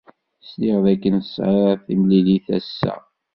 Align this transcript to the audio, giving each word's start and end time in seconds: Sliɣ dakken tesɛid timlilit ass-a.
Sliɣ 0.49 0.77
dakken 0.85 1.15
tesɛid 1.23 1.79
timlilit 1.85 2.47
ass-a. 2.57 2.95